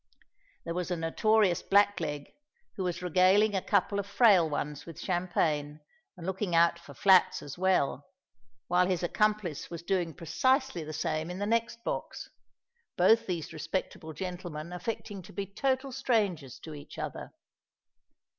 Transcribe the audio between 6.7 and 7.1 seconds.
for